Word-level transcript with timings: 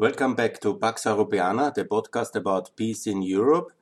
Welcome 0.00 0.36
back 0.36 0.60
to 0.60 0.76
Pax 0.78 1.04
Europiana, 1.06 1.74
the 1.74 1.84
podcast 1.84 2.36
about 2.36 2.70
peace 2.76 3.04
in 3.04 3.20
Europe. 3.20 3.72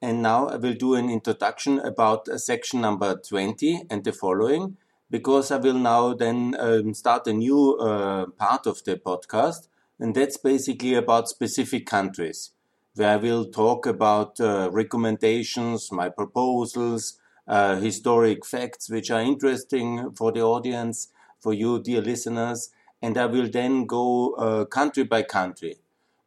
And 0.00 0.22
now 0.22 0.48
I 0.48 0.56
will 0.56 0.72
do 0.72 0.94
an 0.94 1.10
introduction 1.10 1.78
about 1.80 2.28
section 2.40 2.80
number 2.80 3.14
20 3.16 3.84
and 3.90 4.02
the 4.02 4.12
following, 4.12 4.78
because 5.10 5.50
I 5.50 5.58
will 5.58 5.78
now 5.78 6.14
then 6.14 6.56
um, 6.58 6.94
start 6.94 7.26
a 7.26 7.34
new 7.34 7.76
uh, 7.76 8.24
part 8.38 8.66
of 8.66 8.84
the 8.84 8.96
podcast, 8.96 9.68
and 10.00 10.14
that's 10.14 10.38
basically 10.38 10.94
about 10.94 11.28
specific 11.28 11.84
countries, 11.84 12.52
where 12.94 13.10
I 13.10 13.16
will 13.16 13.44
talk 13.44 13.84
about 13.84 14.40
uh, 14.40 14.70
recommendations, 14.72 15.92
my 15.92 16.08
proposals, 16.08 17.18
uh, 17.46 17.76
historic 17.76 18.46
facts 18.46 18.88
which 18.88 19.10
are 19.10 19.20
interesting 19.20 20.12
for 20.16 20.32
the 20.32 20.40
audience, 20.40 21.08
for 21.38 21.52
you, 21.52 21.82
dear 21.82 22.00
listeners, 22.00 22.70
and 23.02 23.16
I 23.18 23.26
will 23.26 23.48
then 23.48 23.86
go 23.86 24.32
uh, 24.34 24.64
country 24.64 25.04
by 25.04 25.22
country. 25.22 25.76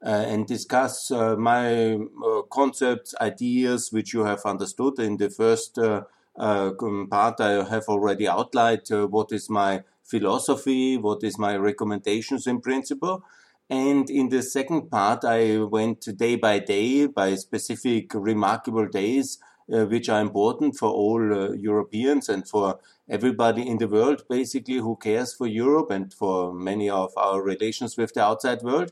Uh, 0.02 0.24
and 0.30 0.48
discuss 0.48 1.12
uh, 1.12 1.36
my 1.36 1.96
uh, 1.96 2.42
concepts, 2.50 3.14
ideas, 3.20 3.92
which 3.92 4.14
you 4.14 4.24
have 4.24 4.40
understood 4.46 4.98
in 4.98 5.18
the 5.18 5.30
first 5.30 5.78
uh, 5.78 6.04
uh, 6.38 6.72
part. 7.12 7.42
I 7.42 7.66
have 7.66 7.84
already 7.90 8.26
outlined 8.26 8.88
what 8.90 9.34
is 9.34 9.50
my 9.50 9.84
philosophy, 10.02 10.96
what 10.96 11.22
is 11.22 11.38
my 11.38 11.58
recommendations 11.58 12.48
in 12.48 12.62
principle. 12.62 13.26
And 13.70 14.10
in 14.10 14.30
the 14.30 14.42
second 14.42 14.90
part, 14.90 15.26
I 15.26 15.58
went 15.58 16.08
day 16.18 16.38
by 16.38 16.60
day 16.60 17.06
by 17.08 17.36
specific 17.36 18.14
remarkable 18.14 18.88
days 18.88 19.38
uh, 19.72 19.86
which 19.86 20.10
are 20.10 20.22
important 20.22 20.76
for 20.76 20.90
all 20.90 21.22
uh, 21.34 21.52
Europeans 21.52 22.28
and 22.30 22.48
for 22.48 22.80
everybody 23.08 23.68
in 23.68 23.78
the 23.78 23.88
world, 23.88 24.24
basically, 24.30 24.78
who 24.78 24.96
cares 24.96 25.34
for 25.34 25.48
Europe 25.48 25.92
and 25.92 26.14
for 26.14 26.54
many 26.54 26.90
of 26.90 27.12
our 27.16 27.42
relations 27.42 27.98
with 27.98 28.14
the 28.14 28.24
outside 28.24 28.62
world. 28.64 28.92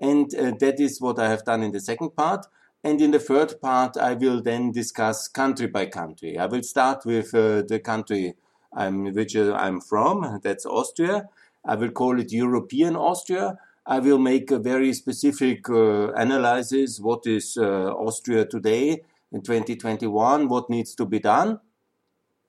And 0.00 0.32
uh, 0.34 0.52
that 0.60 0.78
is 0.78 1.00
what 1.00 1.18
I 1.18 1.28
have 1.28 1.44
done 1.44 1.62
in 1.62 1.72
the 1.72 1.80
second 1.80 2.16
part. 2.16 2.46
And 2.84 3.00
in 3.00 3.12
the 3.12 3.18
third 3.18 3.60
part, 3.60 3.96
I 3.96 4.14
will 4.14 4.42
then 4.42 4.72
discuss 4.72 5.28
country 5.28 5.66
by 5.66 5.86
country. 5.86 6.38
I 6.38 6.46
will 6.46 6.62
start 6.62 7.04
with 7.04 7.34
uh, 7.34 7.62
the 7.62 7.80
country 7.80 8.34
I'm, 8.72 9.12
which 9.14 9.36
uh, 9.36 9.54
I'm 9.54 9.80
from, 9.80 10.40
that's 10.42 10.66
Austria. 10.66 11.28
I 11.64 11.76
will 11.76 11.90
call 11.90 12.18
it 12.18 12.32
European 12.32 12.96
Austria. 12.96 13.58
I 13.86 13.98
will 13.98 14.18
make 14.18 14.50
a 14.50 14.58
very 14.58 14.92
specific 14.92 15.68
uh, 15.68 16.12
analysis. 16.12 17.00
What 17.00 17.26
is 17.26 17.56
Austria 17.56 18.44
today? 18.44 19.02
In 19.32 19.42
2021 19.42 20.48
what 20.48 20.70
needs 20.70 20.94
to 20.94 21.06
be 21.06 21.18
done. 21.18 21.60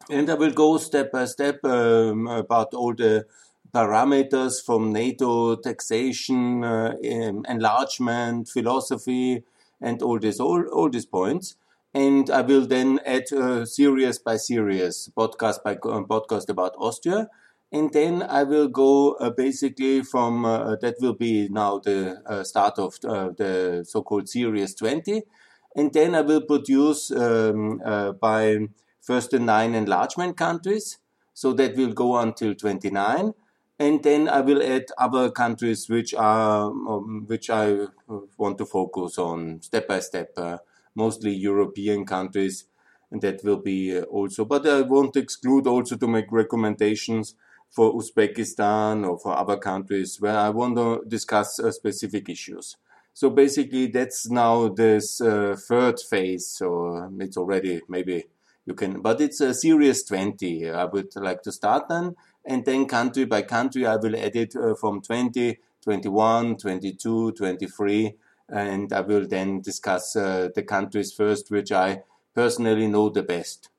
And 0.10 0.30
I 0.30 0.34
will 0.34 0.52
go 0.52 0.78
step 0.78 1.12
by 1.12 1.26
step 1.26 1.64
um, 1.64 2.28
about 2.28 2.74
all 2.74 2.94
the 2.94 3.26
parameters 3.74 4.64
from 4.64 4.92
NATO, 4.92 5.56
taxation, 5.56 6.64
uh, 6.64 6.96
enlargement, 7.02 8.50
philosophy, 8.50 9.44
and 9.82 10.02
all 10.02 10.20
this, 10.20 10.40
all, 10.40 10.64
all 10.68 10.90
these 10.90 11.06
points. 11.06 11.56
And 11.94 12.30
I 12.30 12.42
will 12.42 12.66
then 12.66 13.00
add 13.06 13.32
uh, 13.32 13.66
series 13.66 14.20
by 14.20 14.38
series, 14.38 15.10
podcast 15.16 15.64
by 15.64 15.74
uh, 15.74 16.04
podcast 16.04 16.50
about 16.50 16.76
Austria. 16.78 17.30
And 17.72 17.92
then 17.94 18.24
I 18.24 18.44
will 18.44 18.68
go 18.68 19.14
uh, 19.14 19.30
basically 19.30 20.04
from, 20.04 20.46
uh, 20.46 20.76
that 20.78 20.96
will 21.00 21.14
be 21.14 21.48
now 21.50 21.80
the 21.80 22.44
start 22.44 22.78
of 22.78 23.00
the 23.02 23.86
so-called 23.88 24.30
series 24.30 24.76
20 24.76 25.24
and 25.76 25.94
then 25.94 26.16
I 26.16 26.22
will 26.22 26.42
produce 26.42 27.12
um, 27.12 27.82
uh, 27.84 28.12
by 28.14 28.68
first 29.02 29.32
the 29.32 29.40
nine 29.40 29.76
enlargement 29.76 30.38
countries. 30.38 31.00
So 31.34 31.52
that 31.54 31.76
will 31.76 31.94
go 31.94 32.18
until 32.18 32.54
29. 32.54 33.34
And 33.80 34.04
then 34.04 34.30
I 34.30 34.42
will 34.42 34.62
add 34.62 34.86
other 34.98 35.32
countries 35.32 35.90
which 35.90 36.14
are 36.14 36.66
um, 36.66 37.26
which 37.28 37.50
I 37.50 37.88
want 38.38 38.58
to 38.60 38.66
focus 38.66 39.18
on 39.18 39.62
step 39.62 39.88
by 39.88 40.00
step, 40.00 40.32
uh, 40.38 40.60
mostly 40.96 41.32
European 41.32 42.06
countries, 42.06 42.66
and 43.12 43.20
that 43.22 43.44
will 43.44 43.58
be 43.58 43.98
uh, 43.98 44.04
also. 44.04 44.46
But 44.46 44.68
I 44.68 44.82
won't 44.82 45.16
exclude 45.18 45.66
also 45.66 45.98
to 45.98 46.08
make 46.08 46.32
recommendations 46.32 47.36
for 47.72 47.94
Uzbekistan 47.96 49.10
or 49.10 49.18
for 49.18 49.36
other 49.36 49.58
countries 49.58 50.22
where 50.22 50.38
I 50.38 50.50
want 50.50 50.78
to 50.78 51.04
discuss 51.08 51.60
uh, 51.60 51.72
specific 51.72 52.30
issues. 52.30 52.78
So 53.14 53.30
basically, 53.30 53.88
that's 53.88 54.30
now 54.30 54.70
this 54.70 55.22
uh, 55.22 55.56
third 55.56 56.00
phase. 56.00 56.48
So 56.48 57.12
it's 57.20 57.38
already 57.38 57.82
maybe 57.88 58.26
you 58.66 58.74
can, 58.74 59.02
but 59.02 59.22
it's 59.22 59.40
a 59.40 59.54
series 59.54 60.04
20. 60.04 60.70
I 60.72 60.86
would 60.86 61.16
like 61.16 61.44
to 61.44 61.52
start 61.52 61.90
then, 61.90 62.16
and 62.46 62.66
then 62.66 62.88
country 62.88 63.26
by 63.26 63.44
country, 63.44 63.86
I 63.86 63.98
will 63.98 64.16
edit 64.16 64.56
uh, 64.56 64.74
from 64.74 65.02
20, 65.02 65.60
21, 65.82 66.58
22, 66.58 67.34
23, 67.34 68.16
and 68.50 68.92
I 68.92 69.02
will 69.02 69.28
then 69.28 69.62
discuss 69.62 70.16
uh, 70.16 70.50
the 70.56 70.64
countries 70.64 71.14
first, 71.14 71.52
which 71.52 71.72
I 71.72 72.02
personally 72.34 72.88
know 72.88 73.10
the 73.10 73.24
best, 73.24 73.70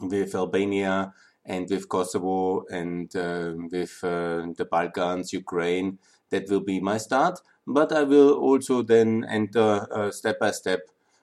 with 0.00 0.34
Albania 0.34 1.12
and 1.44 1.68
with 1.68 1.88
Kosovo 1.90 2.64
and 2.70 3.14
uh, 3.14 3.52
with 3.70 3.98
uh, 4.02 4.46
the 4.56 4.66
Balkans, 4.70 5.32
Ukraine. 5.32 5.98
That 6.30 6.48
will 6.48 6.60
be 6.60 6.80
my 6.80 6.96
start 6.96 7.38
but 7.66 7.92
I 7.92 8.02
will 8.02 8.34
also 8.34 8.82
then 8.82 9.24
enter 9.28 9.86
uh, 9.92 10.10
step 10.10 10.38
by 10.38 10.50
step. 10.50 10.80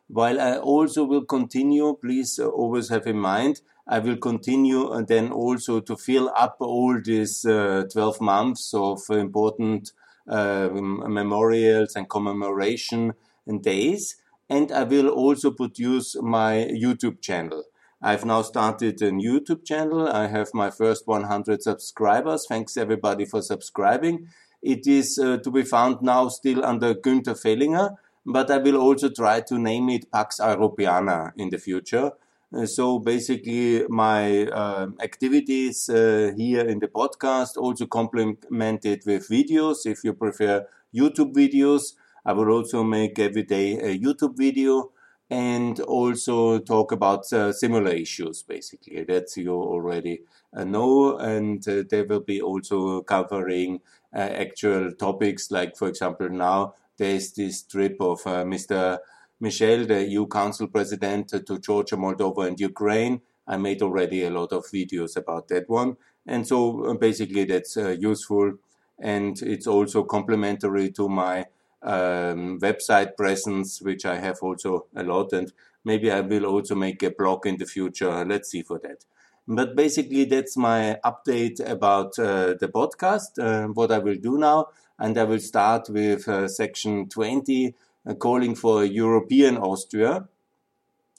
While 0.07 0.41
I 0.41 0.57
also 0.57 1.05
will 1.05 1.23
continue, 1.23 1.95
please 2.01 2.37
uh, 2.39 2.47
always 2.47 2.89
have 2.89 3.07
in 3.07 3.17
mind, 3.17 3.61
I 3.87 3.99
will 3.99 4.17
continue 4.17 4.91
and 4.91 5.07
then 5.07 5.31
also 5.31 5.79
to 5.79 5.95
fill 5.95 6.31
up 6.35 6.57
all 6.59 6.99
these 7.03 7.45
uh, 7.45 7.85
12 7.91 8.21
months 8.21 8.73
of 8.73 8.99
important 9.09 9.91
um, 10.27 11.13
memorials 11.13 11.95
and 11.95 12.09
commemoration 12.09 13.13
and 13.47 13.63
days. 13.63 14.17
And 14.49 14.71
I 14.71 14.83
will 14.83 15.09
also 15.09 15.51
produce 15.51 16.15
my 16.21 16.69
YouTube 16.71 17.21
channel. 17.21 17.63
I've 18.01 18.25
now 18.25 18.41
started 18.41 19.01
a 19.01 19.11
YouTube 19.11 19.65
channel. 19.65 20.07
I 20.07 20.27
have 20.27 20.49
my 20.53 20.71
first 20.71 21.07
100 21.07 21.61
subscribers. 21.61 22.45
Thanks 22.47 22.75
everybody 22.75 23.25
for 23.25 23.41
subscribing. 23.41 24.27
It 24.61 24.85
is 24.85 25.17
uh, 25.17 25.37
to 25.37 25.51
be 25.51 25.63
found 25.63 26.01
now 26.01 26.27
still 26.29 26.63
under 26.63 26.93
Günther 26.93 27.35
Fehlinger, 27.35 27.97
but 28.25 28.51
I 28.51 28.57
will 28.57 28.77
also 28.77 29.09
try 29.09 29.41
to 29.41 29.57
name 29.57 29.89
it 29.89 30.11
Pax 30.11 30.39
Europiana 30.39 31.31
in 31.37 31.49
the 31.49 31.57
future. 31.57 32.11
Uh, 32.53 32.65
so 32.65 32.99
basically, 32.99 33.85
my 33.87 34.45
uh, 34.47 34.87
activities 35.01 35.89
uh, 35.89 36.31
here 36.35 36.67
in 36.67 36.79
the 36.79 36.87
podcast 36.87 37.57
also 37.57 37.85
complemented 37.85 39.01
with 39.05 39.29
videos. 39.29 39.85
If 39.85 40.03
you 40.03 40.13
prefer 40.13 40.67
YouTube 40.93 41.33
videos, 41.33 41.93
I 42.25 42.33
will 42.33 42.49
also 42.49 42.83
make 42.83 43.17
every 43.19 43.43
day 43.43 43.79
a 43.79 43.97
YouTube 43.97 44.37
video 44.37 44.91
and 45.31 45.79
also 45.79 46.59
talk 46.59 46.91
about 46.91 47.31
uh, 47.31 47.53
similar 47.53 47.91
issues 47.91 48.43
basically. 48.43 49.03
That 49.05 49.35
you 49.37 49.53
already 49.55 50.23
uh, 50.53 50.65
know 50.65 51.17
and 51.17 51.65
uh, 51.67 51.83
they 51.89 52.03
will 52.03 52.19
be 52.19 52.41
also 52.41 53.01
covering 53.01 53.79
uh, 54.13 54.19
actual 54.19 54.91
topics. 54.91 55.49
Like 55.49 55.77
for 55.77 55.87
example 55.87 56.29
now 56.29 56.75
there's 56.97 57.31
this 57.31 57.63
trip 57.63 57.95
of 58.01 58.19
uh, 58.27 58.43
mr 58.43 58.99
michel 59.39 59.85
the 59.85 60.05
eu 60.05 60.27
council 60.27 60.67
president 60.67 61.29
to 61.29 61.59
georgia 61.59 61.95
moldova 61.95 62.45
and 62.47 62.59
ukraine. 62.59 63.21
I 63.47 63.55
made 63.57 63.81
already 63.81 64.23
a 64.23 64.29
lot 64.29 64.51
of 64.51 64.65
videos 64.65 65.15
about 65.15 65.47
that 65.47 65.69
one. 65.69 65.95
And 66.27 66.45
so 66.45 66.85
uh, 66.85 66.93
basically 66.95 67.45
that's 67.45 67.77
useful. 67.77 68.57
And 68.99 69.41
it's 69.41 69.65
also 69.65 70.03
complementary 70.03 70.91
to 70.91 71.07
my 71.09 71.47
um, 71.83 72.59
website 72.59 73.15
presence, 73.17 73.81
which 73.81 74.05
I 74.05 74.17
have 74.17 74.39
also 74.41 74.87
a 74.95 75.03
lot, 75.03 75.33
and 75.33 75.51
maybe 75.83 76.11
I 76.11 76.21
will 76.21 76.45
also 76.45 76.75
make 76.75 77.03
a 77.03 77.11
blog 77.11 77.45
in 77.45 77.57
the 77.57 77.65
future. 77.65 78.25
Let's 78.25 78.49
see 78.51 78.61
for 78.61 78.79
that. 78.79 79.05
But 79.47 79.75
basically, 79.75 80.25
that's 80.25 80.55
my 80.55 80.99
update 81.03 81.59
about 81.59 82.17
uh, 82.19 82.53
the 82.59 82.69
podcast, 82.73 83.39
uh, 83.39 83.67
what 83.67 83.91
I 83.91 83.97
will 83.97 84.15
do 84.15 84.37
now. 84.37 84.67
And 84.99 85.17
I 85.17 85.23
will 85.23 85.39
start 85.39 85.89
with 85.89 86.27
uh, 86.27 86.47
section 86.47 87.09
20, 87.09 87.73
uh, 88.05 88.13
calling 88.13 88.53
for 88.53 88.83
a 88.83 88.85
European 88.85 89.57
Austria. 89.57 90.27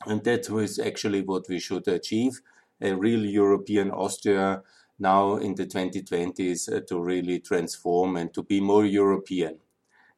And 0.07 0.23
that 0.25 0.49
is 0.49 0.79
actually 0.79 1.23
what 1.23 1.49
we 1.49 1.59
should 1.59 1.89
achieve 1.89 2.41
a 2.83 2.95
real 2.95 3.25
European 3.25 3.91
Austria 3.91 4.63
now 4.99 5.37
in 5.37 5.55
the 5.55 5.67
2020s 5.67 6.73
uh, 6.73 6.81
to 6.89 7.01
really 7.01 7.39
transform 7.39 8.17
and 8.17 8.35
to 8.35 8.43
be 8.43 8.61
more 8.61 8.85
European. 8.85 9.59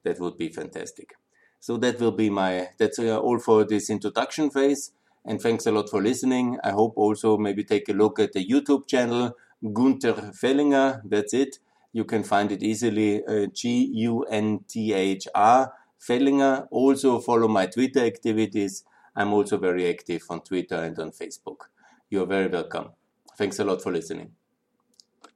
That 0.05 0.21
would 0.21 0.37
be 0.37 0.49
fantastic. 0.51 1.15
So 1.61 1.77
that 1.79 1.99
will 1.99 2.13
be 2.13 2.31
my, 2.31 2.69
that's 2.79 2.99
uh, 2.99 3.19
all 3.19 3.39
for 3.39 3.65
this 3.65 3.91
introduction 3.91 4.51
phase. 4.51 4.93
And 5.25 5.41
thanks 5.41 5.67
a 5.67 5.73
lot 5.73 5.89
for 5.89 6.03
listening. 6.03 6.59
I 6.63 6.71
hope 6.71 6.93
also 6.97 7.39
maybe 7.39 7.65
take 7.65 7.89
a 7.89 7.95
look 7.95 8.19
at 8.19 8.35
the 8.35 8.47
YouTube 8.47 8.87
channel, 8.87 9.33
Gunther 9.73 10.33
Fehlinger. 10.35 11.01
That's 11.05 11.33
it. 11.33 11.59
You 11.93 12.05
can 12.05 12.23
find 12.23 12.53
it 12.53 12.63
easily, 12.63 13.25
uh, 13.25 13.47
G 13.47 13.91
U 13.95 14.25
N 14.25 14.65
T 14.69 14.93
H 14.93 15.27
R 15.35 15.73
Fehlinger. 15.99 16.69
Also 16.71 17.19
follow 17.21 17.49
my 17.49 17.67
Twitter 17.67 18.01
activities. 18.01 18.85
I'm 19.17 19.33
also 19.33 19.57
very 19.57 19.89
active 19.89 20.25
on 20.29 20.43
Twitter 20.43 20.77
and 20.77 20.99
on 20.99 21.13
Facebook. 21.13 21.69
You're 22.11 22.27
very 22.27 22.49
welcome. 22.49 22.91
Thanks 23.39 23.59
a 23.59 23.65
lot 23.65 23.81
for 23.83 23.93
listening. 23.93 24.33